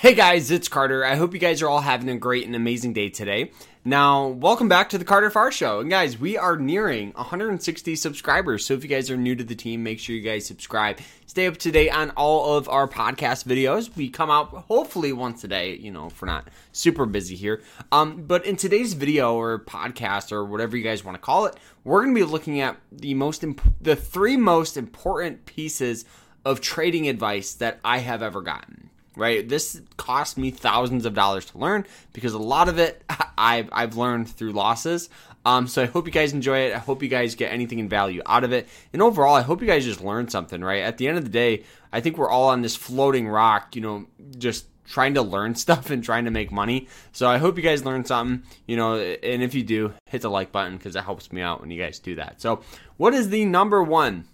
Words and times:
Hey 0.00 0.14
guys, 0.14 0.52
it's 0.52 0.68
Carter. 0.68 1.04
I 1.04 1.16
hope 1.16 1.34
you 1.34 1.40
guys 1.40 1.60
are 1.60 1.68
all 1.68 1.80
having 1.80 2.08
a 2.08 2.16
great 2.16 2.46
and 2.46 2.54
amazing 2.54 2.92
day 2.92 3.08
today. 3.08 3.50
Now, 3.84 4.28
welcome 4.28 4.68
back 4.68 4.90
to 4.90 4.98
the 4.98 5.04
Carter 5.04 5.28
Far 5.28 5.50
Show. 5.50 5.80
And 5.80 5.90
guys, 5.90 6.16
we 6.16 6.38
are 6.38 6.56
nearing 6.56 7.10
160 7.14 7.96
subscribers. 7.96 8.64
So 8.64 8.74
if 8.74 8.84
you 8.84 8.88
guys 8.88 9.10
are 9.10 9.16
new 9.16 9.34
to 9.34 9.42
the 9.42 9.56
team, 9.56 9.82
make 9.82 9.98
sure 9.98 10.14
you 10.14 10.22
guys 10.22 10.46
subscribe. 10.46 11.00
Stay 11.26 11.48
up 11.48 11.56
to 11.56 11.72
date 11.72 11.90
on 11.90 12.10
all 12.10 12.56
of 12.56 12.68
our 12.68 12.86
podcast 12.86 13.44
videos. 13.44 13.96
We 13.96 14.08
come 14.08 14.30
out 14.30 14.50
hopefully 14.68 15.12
once 15.12 15.42
a 15.42 15.48
day, 15.48 15.74
you 15.74 15.90
know, 15.90 16.06
if 16.06 16.22
we're 16.22 16.26
not 16.26 16.46
super 16.70 17.04
busy 17.04 17.34
here. 17.34 17.60
Um, 17.90 18.22
but 18.22 18.46
in 18.46 18.54
today's 18.54 18.94
video 18.94 19.34
or 19.34 19.58
podcast 19.58 20.30
or 20.30 20.44
whatever 20.44 20.76
you 20.76 20.84
guys 20.84 21.02
want 21.04 21.16
to 21.16 21.20
call 21.20 21.46
it, 21.46 21.56
we're 21.82 22.04
going 22.04 22.14
to 22.14 22.20
be 22.20 22.24
looking 22.24 22.60
at 22.60 22.76
the 22.92 23.14
most 23.14 23.42
imp- 23.42 23.74
the 23.80 23.96
three 23.96 24.36
most 24.36 24.76
important 24.76 25.44
pieces 25.44 26.04
of 26.44 26.60
trading 26.60 27.08
advice 27.08 27.52
that 27.54 27.80
I 27.84 27.98
have 27.98 28.22
ever 28.22 28.42
gotten 28.42 28.77
right? 29.18 29.46
This 29.46 29.80
cost 29.96 30.38
me 30.38 30.50
thousands 30.50 31.04
of 31.04 31.14
dollars 31.14 31.44
to 31.46 31.58
learn 31.58 31.84
because 32.12 32.32
a 32.32 32.38
lot 32.38 32.68
of 32.68 32.78
it 32.78 33.02
I've, 33.38 33.68
I've 33.72 33.96
learned 33.96 34.28
through 34.30 34.52
losses. 34.52 35.10
Um, 35.44 35.66
so 35.66 35.82
I 35.82 35.86
hope 35.86 36.06
you 36.06 36.12
guys 36.12 36.32
enjoy 36.32 36.58
it. 36.66 36.74
I 36.74 36.78
hope 36.78 37.02
you 37.02 37.08
guys 37.08 37.34
get 37.34 37.52
anything 37.52 37.78
in 37.78 37.88
value 37.88 38.22
out 38.26 38.44
of 38.44 38.52
it. 38.52 38.68
And 38.92 39.02
overall, 39.02 39.34
I 39.34 39.42
hope 39.42 39.60
you 39.60 39.66
guys 39.66 39.84
just 39.84 40.02
learn 40.02 40.28
something, 40.28 40.60
right? 40.60 40.82
At 40.82 40.98
the 40.98 41.08
end 41.08 41.18
of 41.18 41.24
the 41.24 41.30
day, 41.30 41.64
I 41.92 42.00
think 42.00 42.18
we're 42.18 42.30
all 42.30 42.48
on 42.48 42.62
this 42.62 42.76
floating 42.76 43.28
rock, 43.28 43.74
you 43.74 43.82
know, 43.82 44.06
just 44.36 44.66
trying 44.86 45.14
to 45.14 45.22
learn 45.22 45.54
stuff 45.54 45.90
and 45.90 46.02
trying 46.02 46.24
to 46.24 46.30
make 46.30 46.50
money. 46.50 46.88
So 47.12 47.28
I 47.28 47.38
hope 47.38 47.56
you 47.56 47.62
guys 47.62 47.84
learn 47.84 48.04
something, 48.04 48.42
you 48.66 48.76
know, 48.76 48.96
and 48.96 49.42
if 49.42 49.54
you 49.54 49.62
do, 49.62 49.92
hit 50.06 50.22
the 50.22 50.30
like 50.30 50.52
button 50.52 50.76
because 50.76 50.96
it 50.96 51.04
helps 51.04 51.32
me 51.32 51.40
out 51.40 51.60
when 51.60 51.70
you 51.70 51.82
guys 51.82 51.98
do 51.98 52.16
that. 52.16 52.40
So, 52.40 52.62
what 52.96 53.14
is 53.14 53.28
the 53.30 53.44
number 53.44 53.82
one 53.82 54.26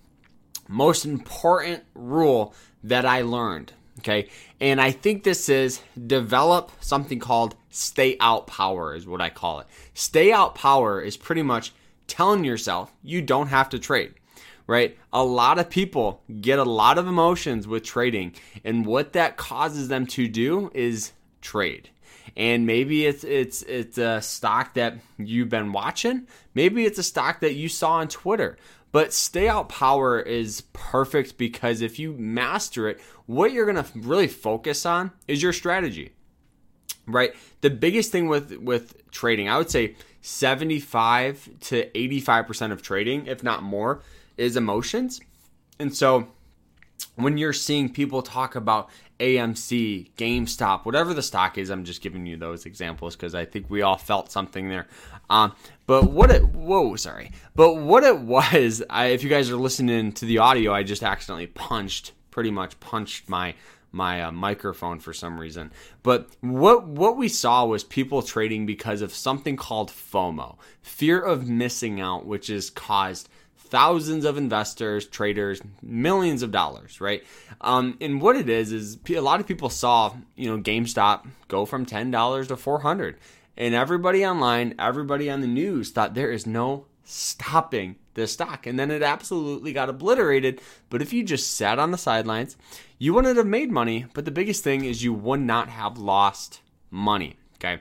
most 0.69 1.05
important 1.05 1.85
rule 1.95 2.55
that 2.83 3.05
I 3.05 3.23
learned? 3.23 3.73
Okay. 4.01 4.29
And 4.61 4.81
I 4.81 4.91
think 4.91 5.23
this 5.23 5.49
is 5.49 5.81
develop 6.07 6.73
something 6.81 7.19
called 7.19 7.55
stay 7.71 8.17
out 8.21 8.47
power, 8.47 8.95
is 8.95 9.07
what 9.07 9.21
I 9.21 9.31
call 9.31 9.61
it. 9.61 9.67
Stay 9.95 10.33
out 10.33 10.55
power 10.55 11.01
is 11.01 11.17
pretty 11.17 11.43
much 11.43 11.73
telling 12.07 12.45
yourself 12.45 12.93
you 13.03 13.23
don't 13.23 13.49
have 13.49 13.69
to 13.71 13.79
trade, 13.79 14.15
right? 14.67 14.97
A 15.13 15.25
lot 15.25 15.59
of 15.59 15.71
people 15.71 16.23
get 16.41 16.59
a 16.59 16.65
lot 16.65 16.99
of 16.99 17.07
emotions 17.07 17.67
with 17.67 17.85
trading, 17.85 18.35
and 18.65 18.85
what 18.85 19.13
that 19.13 19.37
causes 19.37 19.89
them 19.89 20.07
to 20.09 20.29
do 20.29 20.71
is 20.75 21.13
trade. 21.41 21.91
And 22.37 22.67
maybe 22.67 23.07
it's 23.07 23.23
it's 23.23 23.63
it's 23.63 23.99
a 23.99 24.21
stock 24.21 24.75
that 24.75 24.97
you've 25.19 25.51
been 25.51 25.73
watching. 25.73 26.27
Maybe 26.55 26.85
it's 26.85 26.99
a 26.99 27.03
stock 27.03 27.41
that 27.41 27.55
you 27.55 27.69
saw 27.69 27.93
on 27.93 28.09
Twitter. 28.09 28.57
But 28.95 29.13
stay 29.13 29.49
out 29.49 29.69
power 29.69 30.21
is 30.21 30.61
perfect 30.73 31.37
because 31.37 31.81
if 31.81 31.99
you 31.99 32.13
master 32.13 32.89
it, 32.89 33.01
what 33.27 33.51
you're 33.51 33.65
going 33.65 33.85
to 33.85 33.99
really 33.99 34.29
focus 34.29 34.87
on 34.87 35.11
is 35.27 35.43
your 35.43 35.53
strategy. 35.53 36.13
Right? 37.05 37.35
The 37.61 37.71
biggest 37.71 38.13
thing 38.13 38.29
with 38.29 38.57
with 38.59 39.11
trading, 39.11 39.49
I 39.49 39.59
would 39.59 39.69
say 39.69 39.97
75 40.21 41.51
to 41.63 41.91
85% 41.91 42.71
of 42.71 42.83
trading, 42.83 43.27
if 43.27 43.43
not 43.43 43.65
more, 43.65 44.01
is 44.37 44.57
emotions. 44.57 45.21
And 45.81 45.93
so 45.93 46.29
when 47.17 47.37
you're 47.37 47.53
seeing 47.53 47.93
people 47.93 48.23
talk 48.23 48.55
about 48.55 48.91
AMC, 49.21 50.11
GameStop, 50.17 50.85
whatever 50.85 51.15
the 51.15 51.23
stock 51.23 51.57
is, 51.59 51.71
I'm 51.71 51.85
just 51.85 52.03
giving 52.03 52.27
you 52.27 52.37
those 52.37 52.67
examples 52.67 53.15
because 53.17 53.35
I 53.35 53.45
think 53.45 53.71
we 53.71 53.83
all 53.83 53.97
felt 53.97 54.31
something 54.31 54.69
there. 54.69 54.87
Um, 55.31 55.55
but 55.87 56.11
what 56.11 56.31
it, 56.31 56.45
whoa, 56.49 56.97
sorry. 56.97 57.33
But 57.55 57.77
what 57.77 58.05
it 58.05 58.19
was, 58.21 58.83
I, 58.91 59.07
if 59.07 59.23
you 59.23 59.31
guys 59.31 59.51
are 59.51 59.57
listening 59.57 60.13
to 60.13 60.25
the 60.25 60.39
audio, 60.39 60.73
I 60.73 60.83
just 60.83 61.03
accidentally 61.03 61.47
punched, 61.47 62.13
pretty 62.31 62.51
much 62.51 62.79
punched 62.81 63.29
my 63.29 63.55
my 63.95 64.23
uh, 64.25 64.33
microphone 64.33 64.99
for 64.99 65.13
some 65.13 65.39
reason. 65.39 65.73
But 66.03 66.29
what 66.41 66.87
what 66.87 67.17
we 67.17 67.29
saw 67.29 67.65
was 67.65 67.85
people 67.85 68.23
trading 68.23 68.67
because 68.67 69.01
of 69.01 69.15
something 69.15 69.57
called 69.57 69.91
FOMO, 69.91 70.57
fear 70.83 71.21
of 71.21 71.49
missing 71.49 72.01
out, 72.01 72.27
which 72.27 72.51
is 72.51 72.71
caused 72.71 73.29
thousands 73.57 74.25
of 74.25 74.37
investors, 74.37 75.07
traders, 75.07 75.61
millions 75.83 76.43
of 76.43 76.51
dollars, 76.51 77.01
right? 77.01 77.25
Um, 77.61 77.97
and 78.01 78.21
what 78.21 78.37
it 78.37 78.49
is 78.49 78.73
is 78.73 78.99
a 79.09 79.21
lot 79.21 79.41
of 79.41 79.47
people 79.47 79.71
saw, 79.71 80.15
you 80.37 80.51
know, 80.51 80.63
GameStop 80.63 81.27
go 81.49 81.65
from 81.65 81.87
ten 81.87 82.11
dollars 82.11 82.49
to 82.49 82.57
four 82.57 82.81
hundred, 82.81 83.17
and 83.57 83.75
everybody 83.75 84.27
online, 84.27 84.75
everybody 84.79 85.31
on 85.31 85.41
the 85.41 85.47
news 85.47 85.91
thought 85.91 86.15
there 86.15 86.33
is 86.33 86.47
no 86.47 86.87
stopping 87.05 87.97
this 88.15 88.33
stock, 88.33 88.67
and 88.67 88.79
then 88.79 88.91
it 88.91 89.03
absolutely 89.03 89.73
got 89.73 89.89
obliterated. 89.89 90.61
But 90.91 91.03
if 91.03 91.13
you 91.13 91.23
just 91.23 91.57
sat 91.57 91.79
on 91.79 91.91
the 91.91 91.99
sidelines, 91.99 92.57
you 92.99 93.15
wouldn't 93.15 93.37
have 93.37 93.47
made 93.47 93.71
money. 93.71 94.07
But 94.15 94.25
the 94.25 94.31
biggest 94.31 94.65
thing 94.65 94.85
is 94.85 95.05
you 95.05 95.13
would 95.13 95.41
not 95.41 95.69
have 95.69 95.99
lost 95.99 96.61
money. 96.91 97.37
Okay. 97.57 97.81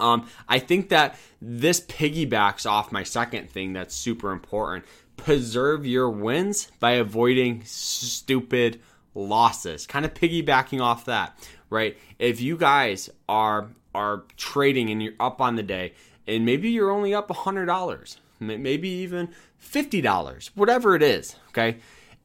Um, 0.00 0.28
I 0.48 0.58
think 0.58 0.90
that 0.90 1.18
this 1.42 1.80
piggybacks 1.80 2.68
off 2.68 2.92
my 2.92 3.02
second 3.02 3.50
thing 3.50 3.72
that's 3.72 3.94
super 3.94 4.30
important. 4.30 4.84
Preserve 5.16 5.84
your 5.84 6.08
wins 6.10 6.70
by 6.78 6.92
avoiding 6.92 7.64
stupid 7.64 8.80
losses. 9.14 9.86
Kind 9.86 10.04
of 10.04 10.14
piggybacking 10.14 10.80
off 10.80 11.06
that, 11.06 11.36
right? 11.70 11.98
If 12.18 12.40
you 12.40 12.56
guys 12.56 13.10
are 13.28 13.68
are 13.94 14.24
trading 14.36 14.90
and 14.90 15.02
you're 15.02 15.14
up 15.18 15.40
on 15.40 15.56
the 15.56 15.62
day, 15.62 15.94
and 16.28 16.44
maybe 16.44 16.70
you're 16.70 16.90
only 16.90 17.14
up 17.14 17.30
hundred 17.30 17.66
dollars, 17.66 18.18
maybe 18.38 18.88
even 18.88 19.30
fifty 19.56 20.00
dollars, 20.00 20.50
whatever 20.54 20.94
it 20.94 21.02
is, 21.02 21.34
okay? 21.48 21.78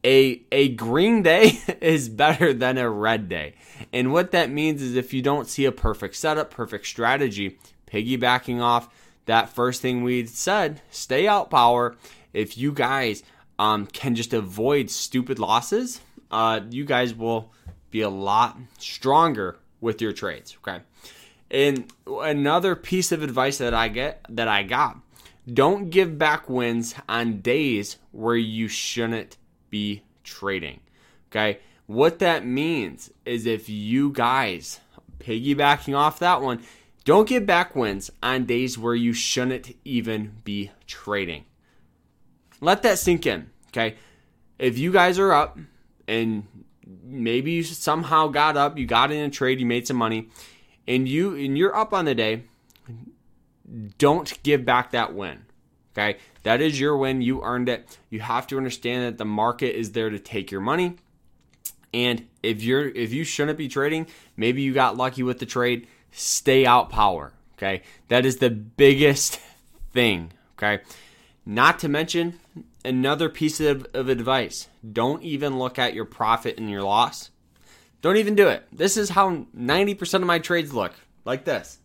A, 0.04 0.42
a 0.52 0.68
green 0.68 1.22
day 1.22 1.58
is 1.80 2.10
better 2.10 2.52
than 2.52 2.76
a 2.76 2.90
red 2.90 3.28
day. 3.28 3.54
And 3.92 4.12
what 4.12 4.32
that 4.32 4.50
means 4.50 4.82
is 4.82 4.94
if 4.94 5.14
you 5.14 5.22
don't 5.22 5.48
see 5.48 5.64
a 5.64 5.72
perfect 5.72 6.14
setup, 6.16 6.50
perfect 6.50 6.86
strategy, 6.86 7.58
piggybacking 7.90 8.60
off 8.60 8.90
that 9.24 9.48
first 9.48 9.80
thing 9.80 10.02
we 10.02 10.26
said, 10.26 10.82
stay 10.90 11.26
out 11.26 11.50
power. 11.50 11.96
If 12.34 12.58
you 12.58 12.72
guys 12.72 13.22
um, 13.58 13.86
can 13.86 14.14
just 14.14 14.34
avoid 14.34 14.90
stupid 14.90 15.38
losses, 15.38 16.00
uh, 16.30 16.60
you 16.68 16.84
guys 16.84 17.14
will 17.14 17.50
be 17.90 18.02
a 18.02 18.10
lot 18.10 18.58
stronger 18.78 19.56
with 19.80 20.02
your 20.02 20.12
trades. 20.12 20.56
Okay. 20.60 20.82
And 21.54 21.84
another 22.06 22.74
piece 22.74 23.12
of 23.12 23.22
advice 23.22 23.58
that 23.58 23.72
I 23.72 23.86
get 23.86 24.26
that 24.28 24.48
I 24.48 24.64
got, 24.64 24.98
don't 25.50 25.88
give 25.88 26.18
back 26.18 26.50
wins 26.50 26.96
on 27.08 27.42
days 27.42 27.96
where 28.10 28.34
you 28.34 28.66
shouldn't 28.66 29.36
be 29.70 30.02
trading. 30.24 30.80
Okay? 31.30 31.60
What 31.86 32.18
that 32.18 32.44
means 32.44 33.12
is 33.24 33.46
if 33.46 33.68
you 33.68 34.10
guys 34.10 34.80
piggybacking 35.20 35.96
off 35.96 36.18
that 36.18 36.42
one, 36.42 36.60
don't 37.04 37.28
give 37.28 37.46
back 37.46 37.76
wins 37.76 38.10
on 38.20 38.46
days 38.46 38.76
where 38.76 38.96
you 38.96 39.12
shouldn't 39.12 39.76
even 39.84 40.38
be 40.42 40.72
trading. 40.88 41.44
Let 42.60 42.82
that 42.82 42.98
sink 42.98 43.26
in, 43.26 43.50
okay? 43.68 43.96
If 44.58 44.76
you 44.78 44.90
guys 44.90 45.18
are 45.20 45.32
up 45.32 45.58
and 46.08 46.46
maybe 47.04 47.52
you 47.52 47.62
somehow 47.62 48.28
got 48.28 48.56
up, 48.56 48.76
you 48.76 48.86
got 48.86 49.12
in 49.12 49.22
a 49.24 49.30
trade, 49.30 49.60
you 49.60 49.66
made 49.66 49.86
some 49.86 49.98
money, 49.98 50.30
and 50.86 51.08
you 51.08 51.34
and 51.34 51.56
you're 51.56 51.74
up 51.74 51.92
on 51.92 52.04
the 52.04 52.14
day, 52.14 52.44
don't 53.98 54.42
give 54.42 54.64
back 54.64 54.90
that 54.90 55.14
win. 55.14 55.44
Okay? 55.92 56.18
That 56.42 56.60
is 56.60 56.78
your 56.78 56.96
win. 56.96 57.22
You 57.22 57.42
earned 57.42 57.68
it. 57.68 57.98
You 58.10 58.20
have 58.20 58.46
to 58.48 58.56
understand 58.56 59.04
that 59.04 59.18
the 59.18 59.24
market 59.24 59.78
is 59.78 59.92
there 59.92 60.10
to 60.10 60.18
take 60.18 60.50
your 60.50 60.60
money. 60.60 60.96
And 61.92 62.26
if 62.42 62.62
you're 62.62 62.88
if 62.88 63.12
you 63.12 63.24
shouldn't 63.24 63.58
be 63.58 63.68
trading, 63.68 64.06
maybe 64.36 64.62
you 64.62 64.74
got 64.74 64.96
lucky 64.96 65.22
with 65.22 65.38
the 65.38 65.46
trade, 65.46 65.86
stay 66.10 66.66
out 66.66 66.90
power. 66.90 67.32
Okay? 67.56 67.82
That 68.08 68.26
is 68.26 68.38
the 68.38 68.50
biggest 68.50 69.40
thing. 69.92 70.32
Okay? 70.58 70.82
Not 71.46 71.78
to 71.80 71.88
mention 71.88 72.40
another 72.84 73.28
piece 73.28 73.60
of, 73.60 73.86
of 73.94 74.08
advice. 74.08 74.68
Don't 74.92 75.22
even 75.22 75.58
look 75.58 75.78
at 75.78 75.94
your 75.94 76.04
profit 76.04 76.58
and 76.58 76.70
your 76.70 76.82
loss. 76.82 77.30
Don't 78.04 78.18
even 78.18 78.34
do 78.34 78.48
it. 78.48 78.64
This 78.70 78.98
is 78.98 79.08
how 79.08 79.46
90% 79.56 80.14
of 80.16 80.26
my 80.26 80.38
trades 80.38 80.74
look. 80.74 80.92
Like 81.24 81.46
this. 81.46 81.78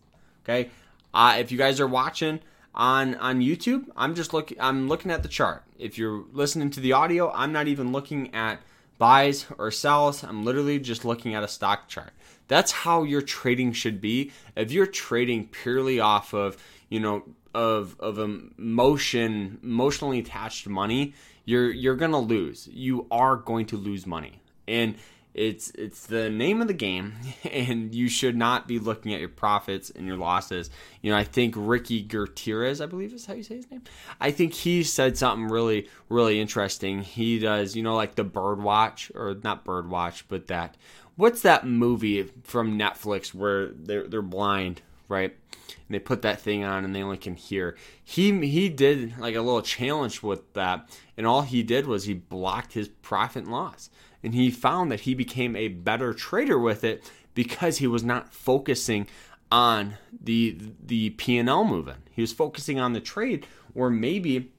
Okay? 0.44 0.68
Uh, 1.14 1.36
if 1.38 1.50
you 1.50 1.56
guys 1.56 1.80
are 1.80 1.86
watching, 1.86 2.40
on 2.74 3.14
on 3.14 3.40
YouTube, 3.40 3.86
I'm 3.96 4.14
just 4.14 4.34
looking 4.34 4.60
I'm 4.60 4.86
looking 4.86 5.10
at 5.10 5.22
the 5.22 5.30
chart. 5.30 5.64
If 5.78 5.96
you're 5.96 6.26
listening 6.30 6.68
to 6.72 6.80
the 6.80 6.92
audio, 6.92 7.32
I'm 7.32 7.52
not 7.52 7.68
even 7.68 7.90
looking 7.90 8.34
at 8.34 8.60
buys 8.98 9.46
or 9.56 9.70
sells. 9.70 10.22
I'm 10.22 10.44
literally 10.44 10.78
just 10.78 11.06
looking 11.06 11.34
at 11.34 11.42
a 11.42 11.48
stock 11.48 11.88
chart. 11.88 12.12
That's 12.48 12.70
how 12.70 13.02
your 13.04 13.22
trading 13.22 13.72
should 13.72 13.98
be. 14.02 14.30
If 14.54 14.72
you're 14.72 14.86
trading 14.86 15.48
purely 15.48 16.00
off 16.00 16.34
of, 16.34 16.58
you 16.90 17.00
know, 17.00 17.24
of 17.54 17.96
of 17.98 18.18
emotion, 18.18 19.58
emotionally 19.62 20.18
attached 20.18 20.68
money, 20.68 21.14
you're 21.46 21.72
you're 21.72 21.96
to 21.96 22.18
lose. 22.18 22.68
You 22.70 23.06
are 23.10 23.36
going 23.36 23.64
to 23.66 23.78
lose 23.78 24.06
money. 24.06 24.42
And 24.68 24.96
it's 25.34 25.70
it's 25.70 26.06
the 26.06 26.28
name 26.28 26.60
of 26.60 26.68
the 26.68 26.74
game, 26.74 27.14
and 27.50 27.94
you 27.94 28.08
should 28.08 28.36
not 28.36 28.66
be 28.66 28.78
looking 28.78 29.14
at 29.14 29.20
your 29.20 29.28
profits 29.28 29.90
and 29.90 30.06
your 30.06 30.16
losses. 30.16 30.70
You 31.02 31.10
know, 31.10 31.16
I 31.16 31.24
think 31.24 31.54
Ricky 31.56 32.02
Gutierrez, 32.02 32.80
I 32.80 32.86
believe 32.86 33.12
is 33.12 33.26
how 33.26 33.34
you 33.34 33.42
say 33.42 33.56
his 33.56 33.70
name. 33.70 33.82
I 34.20 34.30
think 34.30 34.52
he 34.52 34.82
said 34.82 35.16
something 35.16 35.48
really 35.48 35.88
really 36.08 36.40
interesting. 36.40 37.02
He 37.02 37.38
does, 37.38 37.76
you 37.76 37.82
know, 37.82 37.94
like 37.94 38.14
the 38.16 38.24
bird 38.24 38.62
watch 38.62 39.12
or 39.14 39.36
not 39.42 39.64
bird 39.64 39.88
watch, 39.88 40.26
but 40.28 40.48
that 40.48 40.76
what's 41.16 41.42
that 41.42 41.66
movie 41.66 42.30
from 42.44 42.78
Netflix 42.78 43.34
where 43.34 43.68
they're 43.68 44.08
they're 44.08 44.22
blind, 44.22 44.82
right? 45.08 45.36
And 45.52 45.94
they 45.94 45.98
put 45.98 46.22
that 46.22 46.40
thing 46.40 46.64
on 46.64 46.84
and 46.84 46.94
they 46.94 47.02
only 47.02 47.18
can 47.18 47.36
hear. 47.36 47.76
He 48.02 48.32
he 48.46 48.68
did 48.68 49.18
like 49.18 49.36
a 49.36 49.42
little 49.42 49.62
challenge 49.62 50.22
with 50.22 50.52
that, 50.54 50.88
and 51.16 51.26
all 51.26 51.42
he 51.42 51.62
did 51.62 51.86
was 51.86 52.04
he 52.04 52.14
blocked 52.14 52.72
his 52.72 52.88
profit 52.88 53.44
and 53.44 53.52
loss, 53.52 53.90
and 54.22 54.34
he 54.34 54.50
found 54.50 54.90
that 54.92 55.00
he 55.00 55.14
became 55.14 55.56
a 55.56 55.68
better 55.68 56.12
trader 56.12 56.58
with 56.58 56.84
it 56.84 57.10
because 57.34 57.78
he 57.78 57.86
was 57.86 58.04
not 58.04 58.32
focusing 58.32 59.06
on 59.50 59.94
the 60.22 60.58
the 60.84 61.10
P 61.10 61.38
and 61.38 61.48
L 61.48 61.64
moving. 61.64 61.96
He 62.10 62.22
was 62.22 62.32
focusing 62.32 62.78
on 62.78 62.92
the 62.92 63.00
trade, 63.00 63.46
or 63.74 63.90
maybe 63.90 64.50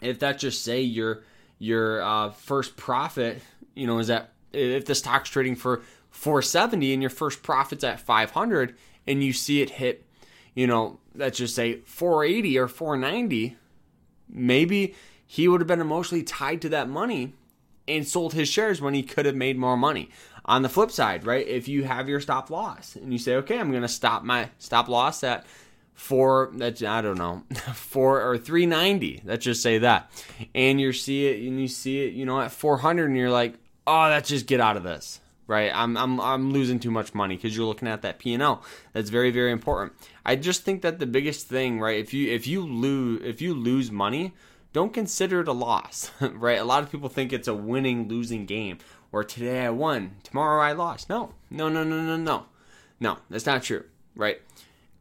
if 0.00 0.18
that 0.20 0.38
just 0.38 0.62
say 0.62 0.80
your 0.80 1.22
your 1.58 2.02
uh, 2.02 2.30
first 2.30 2.76
profit, 2.76 3.40
you 3.74 3.86
know, 3.86 3.98
is 3.98 4.08
that 4.08 4.30
if 4.52 4.84
the 4.84 4.94
stock's 4.94 5.30
trading 5.30 5.56
for 5.56 5.82
470 6.10 6.92
and 6.92 7.02
your 7.02 7.10
first 7.10 7.42
profit's 7.42 7.84
at 7.84 8.00
500 8.00 8.76
and 9.06 9.22
you 9.22 9.32
see 9.32 9.60
it 9.62 9.70
hit, 9.70 10.04
you 10.54 10.66
know, 10.66 10.98
let's 11.14 11.38
just 11.38 11.54
say 11.54 11.80
480 11.80 12.58
or 12.58 12.68
490, 12.68 13.56
maybe 14.28 14.94
he 15.26 15.48
would 15.48 15.60
have 15.60 15.68
been 15.68 15.80
emotionally 15.80 16.22
tied 16.22 16.62
to 16.62 16.68
that 16.70 16.88
money 16.88 17.32
and 17.86 18.06
sold 18.06 18.32
his 18.32 18.48
shares 18.48 18.80
when 18.80 18.94
he 18.94 19.02
could 19.02 19.26
have 19.26 19.36
made 19.36 19.58
more 19.58 19.76
money. 19.76 20.10
On 20.46 20.60
the 20.62 20.68
flip 20.68 20.90
side, 20.90 21.24
right? 21.24 21.46
If 21.46 21.68
you 21.68 21.84
have 21.84 22.08
your 22.08 22.20
stop 22.20 22.50
loss 22.50 22.96
and 22.96 23.10
you 23.12 23.18
say, 23.18 23.36
okay, 23.36 23.58
I'm 23.58 23.70
going 23.70 23.82
to 23.82 23.88
stop 23.88 24.24
my 24.24 24.50
stop 24.58 24.88
loss 24.88 25.24
at 25.24 25.46
four 25.94 26.50
that's 26.52 26.82
I 26.82 27.00
don't 27.00 27.18
know 27.18 27.44
four 27.74 28.20
or 28.22 28.36
three 28.36 28.66
ninety. 28.66 29.22
Let's 29.24 29.44
just 29.44 29.62
say 29.62 29.78
that, 29.78 30.10
and 30.54 30.80
you 30.80 30.92
see 30.92 31.26
it 31.26 31.46
and 31.46 31.60
you 31.60 31.68
see 31.68 32.04
it, 32.04 32.12
you 32.12 32.26
know, 32.26 32.40
at 32.40 32.52
four 32.52 32.76
hundred, 32.76 33.06
and 33.06 33.16
you're 33.16 33.30
like, 33.30 33.54
oh, 33.86 34.08
let's 34.08 34.28
just 34.28 34.46
get 34.46 34.60
out 34.60 34.76
of 34.76 34.82
this, 34.82 35.20
right? 35.46 35.70
I'm 35.74 35.96
I'm 35.96 36.20
I'm 36.20 36.52
losing 36.52 36.80
too 36.80 36.90
much 36.90 37.14
money 37.14 37.36
because 37.36 37.56
you're 37.56 37.66
looking 37.66 37.88
at 37.88 38.02
that 38.02 38.18
P 38.18 38.34
and 38.34 38.42
L. 38.42 38.62
That's 38.92 39.10
very 39.10 39.30
very 39.30 39.52
important. 39.52 39.92
I 40.26 40.36
just 40.36 40.62
think 40.62 40.82
that 40.82 40.98
the 40.98 41.06
biggest 41.06 41.46
thing, 41.46 41.80
right? 41.80 41.98
If 41.98 42.12
you 42.12 42.30
if 42.30 42.46
you 42.46 42.66
lose 42.66 43.22
if 43.24 43.40
you 43.40 43.54
lose 43.54 43.90
money, 43.90 44.34
don't 44.74 44.92
consider 44.92 45.40
it 45.40 45.48
a 45.48 45.52
loss, 45.52 46.10
right? 46.20 46.60
A 46.60 46.64
lot 46.64 46.82
of 46.82 46.92
people 46.92 47.08
think 47.08 47.32
it's 47.32 47.48
a 47.48 47.54
winning 47.54 48.08
losing 48.08 48.44
game. 48.44 48.76
Or 49.10 49.24
today 49.24 49.64
I 49.64 49.70
won, 49.70 50.16
tomorrow 50.24 50.60
I 50.60 50.72
lost. 50.72 51.08
No, 51.08 51.32
no, 51.48 51.70
no, 51.70 51.84
no, 51.84 52.02
no, 52.02 52.16
no, 52.16 52.46
no. 53.00 53.18
That's 53.30 53.46
not 53.46 53.62
true, 53.62 53.84
right? 54.14 54.40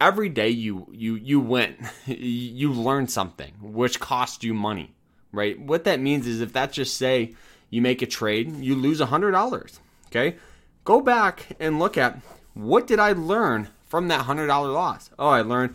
every 0.04 0.28
day 0.28 0.50
you 0.50 0.86
you 0.92 1.16
you 1.16 1.40
win 1.40 1.76
you 2.06 2.72
learn 2.72 3.08
something 3.08 3.54
which 3.62 4.02
costs 4.02 4.44
you 4.44 4.54
money 4.54 4.94
right 5.32 5.60
what 5.62 5.86
that 5.86 6.00
means 6.00 6.28
is 6.28 6.42
if 6.42 6.52
that's 6.52 6.76
just 6.76 6.98
say 6.98 7.34
you 7.70 7.82
make 7.82 8.02
a 8.02 8.06
trade 8.06 8.54
you 8.58 8.76
lose 8.76 9.00
a 9.00 9.06
hundred 9.06 9.32
dollars 9.32 9.80
okay 10.08 10.36
go 10.84 11.00
back 11.00 11.56
and 11.58 11.80
look 11.80 11.98
at 11.98 12.20
what 12.54 12.86
did 12.86 13.00
i 13.00 13.14
learn 13.14 13.70
from 13.88 14.10
that 14.10 14.22
hundred 14.22 14.48
dollar 14.48 14.70
loss 14.70 15.10
oh 15.18 15.30
i 15.30 15.42
learned 15.42 15.74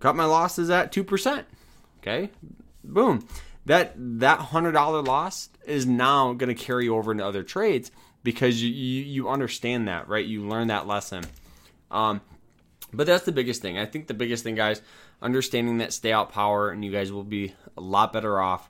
cut 0.00 0.16
my 0.16 0.24
losses 0.24 0.70
at 0.70 0.90
2% 0.90 1.44
okay 1.98 2.30
boom 2.92 3.26
that 3.64 3.92
that 3.96 4.38
hundred 4.38 4.72
dollar 4.72 5.02
loss 5.02 5.48
is 5.64 5.86
now 5.86 6.32
going 6.32 6.54
to 6.54 6.60
carry 6.60 6.88
over 6.88 7.12
into 7.12 7.24
other 7.24 7.42
trades 7.42 7.90
because 8.22 8.62
you, 8.62 8.70
you, 8.70 9.02
you 9.02 9.28
understand 9.28 9.88
that 9.88 10.08
right 10.08 10.26
you 10.26 10.46
learn 10.46 10.68
that 10.68 10.86
lesson 10.86 11.24
um, 11.90 12.20
but 12.92 13.06
that's 13.06 13.24
the 13.24 13.32
biggest 13.32 13.62
thing. 13.62 13.78
I 13.78 13.86
think 13.86 14.06
the 14.06 14.14
biggest 14.14 14.44
thing, 14.44 14.54
guys, 14.54 14.80
understanding 15.20 15.78
that 15.78 15.92
stay 15.92 16.12
out 16.12 16.32
power, 16.32 16.70
and 16.70 16.84
you 16.84 16.90
guys 16.90 17.12
will 17.12 17.24
be 17.24 17.54
a 17.76 17.80
lot 17.80 18.12
better 18.12 18.40
off. 18.40 18.68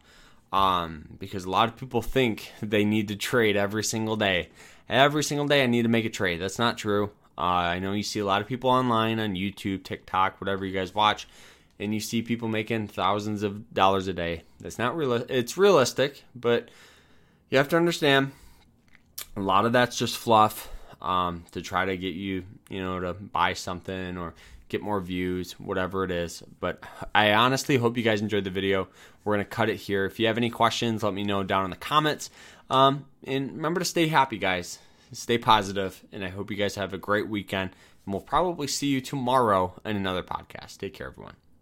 Um, 0.52 1.16
because 1.18 1.44
a 1.44 1.50
lot 1.50 1.68
of 1.68 1.76
people 1.76 2.02
think 2.02 2.52
they 2.62 2.84
need 2.84 3.08
to 3.08 3.16
trade 3.16 3.56
every 3.56 3.84
single 3.84 4.16
day. 4.16 4.48
Every 4.88 5.24
single 5.24 5.46
day, 5.46 5.62
I 5.62 5.66
need 5.66 5.82
to 5.82 5.88
make 5.88 6.04
a 6.04 6.10
trade. 6.10 6.40
That's 6.40 6.58
not 6.58 6.78
true. 6.78 7.10
Uh, 7.36 7.40
I 7.74 7.78
know 7.80 7.92
you 7.92 8.04
see 8.04 8.20
a 8.20 8.24
lot 8.24 8.40
of 8.40 8.46
people 8.46 8.70
online 8.70 9.20
on 9.20 9.34
YouTube, 9.34 9.82
TikTok, 9.82 10.40
whatever 10.40 10.64
you 10.64 10.72
guys 10.72 10.94
watch, 10.94 11.28
and 11.78 11.92
you 11.92 12.00
see 12.00 12.22
people 12.22 12.48
making 12.48 12.88
thousands 12.88 13.42
of 13.42 13.72
dollars 13.72 14.08
a 14.08 14.12
day. 14.12 14.42
That's 14.60 14.78
not 14.78 14.96
real. 14.96 15.12
It's 15.12 15.56
realistic, 15.56 16.24
but 16.34 16.70
you 17.50 17.58
have 17.58 17.68
to 17.68 17.76
understand 17.76 18.32
a 19.36 19.40
lot 19.40 19.66
of 19.66 19.72
that's 19.72 19.98
just 19.98 20.16
fluff 20.16 20.70
um, 21.00 21.44
to 21.52 21.62
try 21.62 21.84
to 21.84 21.96
get 21.96 22.14
you, 22.14 22.44
you 22.68 22.82
know, 22.82 23.00
to 23.00 23.14
buy 23.14 23.52
something 23.52 24.16
or 24.16 24.34
get 24.68 24.82
more 24.82 25.00
views, 25.00 25.52
whatever 25.52 26.04
it 26.04 26.10
is. 26.10 26.42
But 26.60 26.82
I 27.14 27.34
honestly 27.34 27.76
hope 27.76 27.96
you 27.96 28.02
guys 28.02 28.20
enjoyed 28.20 28.44
the 28.44 28.50
video. 28.50 28.88
We're 29.24 29.36
to 29.36 29.44
cut 29.44 29.68
it 29.68 29.76
here. 29.76 30.04
If 30.06 30.18
you 30.18 30.26
have 30.26 30.38
any 30.38 30.50
questions, 30.50 31.02
let 31.02 31.14
me 31.14 31.24
know 31.24 31.42
down 31.42 31.64
in 31.64 31.70
the 31.70 31.76
comments. 31.76 32.30
Um, 32.70 33.06
and 33.24 33.52
remember 33.52 33.80
to 33.80 33.84
stay 33.84 34.08
happy, 34.08 34.38
guys. 34.38 34.78
Stay 35.12 35.38
positive, 35.38 36.02
and 36.12 36.24
I 36.24 36.28
hope 36.28 36.50
you 36.50 36.56
guys 36.56 36.74
have 36.74 36.92
a 36.92 36.98
great 36.98 37.28
weekend. 37.28 37.70
And 38.04 38.12
we'll 38.12 38.22
probably 38.22 38.66
see 38.66 38.88
you 38.88 39.00
tomorrow 39.00 39.80
in 39.84 39.96
another 39.96 40.22
podcast. 40.22 40.78
Take 40.78 40.94
care, 40.94 41.08
everyone. 41.08 41.34